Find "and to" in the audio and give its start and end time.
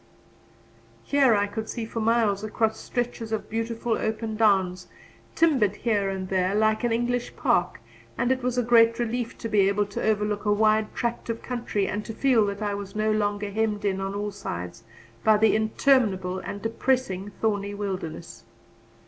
11.87-12.15